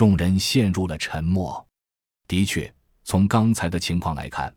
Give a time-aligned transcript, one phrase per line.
[0.00, 1.68] 众人陷入了沉默。
[2.26, 2.72] 的确，
[3.04, 4.50] 从刚才的情况来看，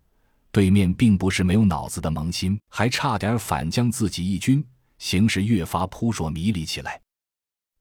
[0.54, 4.66] 对面并不是没有脑子的萌新，还差点反将自己一军，
[5.00, 7.02] 形势越发扑朔迷离起来。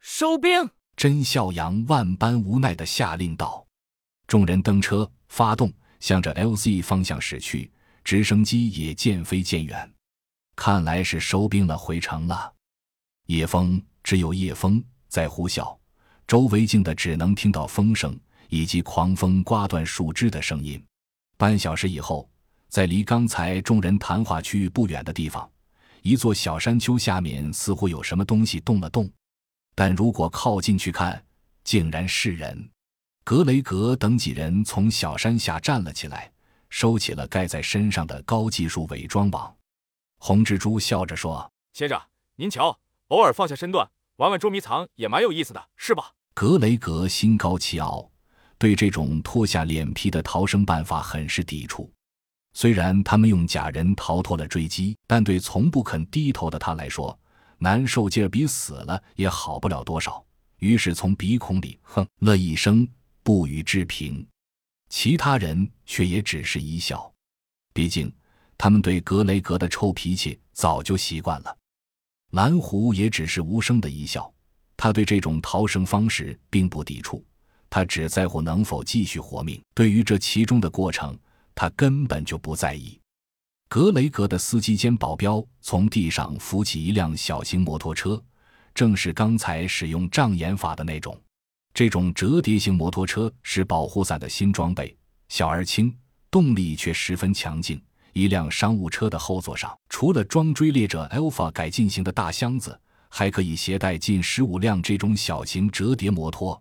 [0.01, 0.69] 收兵！
[0.97, 3.65] 甄孝阳万般无奈的下令道。
[4.27, 7.71] 众人登车，发动，向着 LZ 方向驶去。
[8.03, 9.89] 直升机也渐飞渐远，
[10.57, 12.53] 看来是收兵了，回城了。
[13.27, 15.79] 夜风只有夜风在呼啸，
[16.27, 18.19] 周围静的只能听到风声
[18.49, 20.83] 以及狂风刮断树枝的声音。
[21.37, 22.29] 半小时以后，
[22.69, 25.51] 在离刚才众人谈话区域不远的地方，
[26.03, 29.11] 一座小山丘下面似乎有什么东西动了动，
[29.75, 31.23] 但如果靠近去看，
[31.65, 32.71] 竟然是人。
[33.25, 36.31] 格雷格等几人从小山下站了起来。
[36.75, 39.55] 收起了盖在身上的高技术伪装网，
[40.17, 42.01] 红蜘蛛笑着说：“先生，
[42.37, 42.79] 您瞧，
[43.09, 43.87] 偶尔放下身段
[44.17, 48.11] 玩玩捉迷藏也蛮有意思的，是吧？”格雷格心高气傲，
[48.59, 51.93] 对这种脱下脸皮的逃生办法很是抵触。
[52.55, 57.19] 虽然他们用假人逃脱了追击，但对从不肯低头的他来说，
[57.59, 60.25] 难受劲儿比死了也好不了多少。
[60.59, 62.87] 于是从鼻孔里哼了一声，
[63.23, 64.27] 不予置评。
[64.89, 67.11] 其他人却也只是一笑，
[67.73, 68.13] 毕竟
[68.59, 71.57] 他们对格雷格的臭脾气早就习惯了。
[72.33, 74.33] 蓝狐也只是无声的一笑，
[74.75, 77.23] 他对这种逃生方式并不抵触，
[77.69, 79.61] 他只在乎能否继续活命。
[79.75, 81.15] 对于这其中的过程，
[81.55, 82.99] 他根本就不在意。
[83.69, 88.23] 格雷格的司机兼保镖从地上扶起一辆小型摩托车，
[88.75, 91.19] 正是刚才使用障眼法的那种。
[91.75, 94.97] 这种折叠型摩托车是保护伞的新装备，
[95.29, 95.95] 小而轻，
[96.31, 97.79] 动力却十分强劲。
[98.13, 106.61] 一辆商务车的后座上，除了装追猎者 Alpha 改进型的大箱子，还可以携带近十五辆这种小型折叠摩托。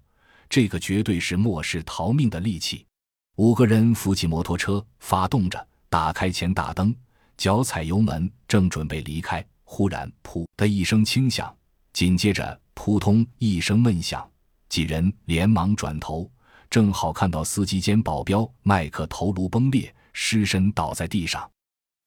[0.50, 2.86] 这个绝对是末世逃命的利器。
[3.38, 6.94] 五个人扶起摩托车，发动着，打开前大灯，
[7.38, 11.54] 脚踩油门，正准备离开，忽然“噗”的一声轻响，
[11.94, 14.30] 紧接着“扑通”一声闷响。
[14.68, 16.30] 几人连忙转头，
[16.70, 21.50] 正好看到司机兼保镖麦克头颅崩裂，尸身倒在地上。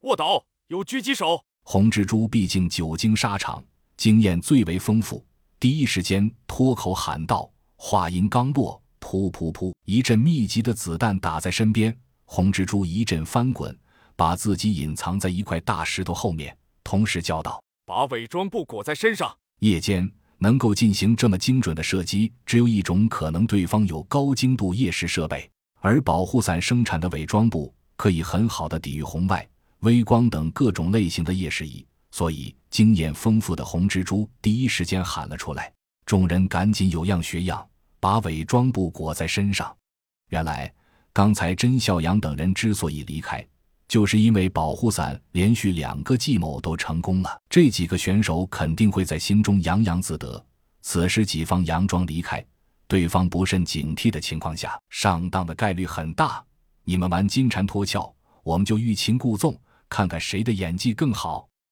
[0.00, 1.42] 卧倒，有狙击手。
[1.62, 3.62] 红蜘蛛毕竟久经沙场，
[3.96, 5.24] 经验最为丰富，
[5.58, 11.96] 第一时间脱口喊道：“话音刚落，噗噗噗，一阵密集的子弹打在身边。
[12.24, 13.76] 红蜘蛛一阵翻滚，
[14.16, 20.10] 把自己隐藏在一块大石头后面，同时叫道：“把伪装布裹在身上。”夜间。
[20.38, 25.48] 能够进行这么精准的射击，只有一种可能：对方有高精度夜视设备。
[25.80, 29.46] 而保护伞生产的伪装布可以很好的抵御红外、
[29.80, 31.84] 微光等各种类型的夜视仪。
[32.10, 35.72] 所以，经验丰富的红蜘蛛第一时间喊了出来。
[36.06, 37.66] 众人赶紧有样学样，
[37.98, 39.74] 把伪装布裹在身上。
[40.28, 40.72] 原来，
[41.12, 43.44] 刚才甄孝阳等人之所以离开。
[43.86, 50.42] 就是因为保护伞连续两个计谋都成功了，这几个选手肯定会在心中洋洋自得。
[50.80, 52.44] 此时己方佯装离开，
[52.86, 56.42] 对方不甚警惕的情况下，上当的概率很大。
[56.86, 59.58] 你们玩金蝉脱壳，我们就欲擒故纵，
[59.88, 61.48] 看看谁的演技更好。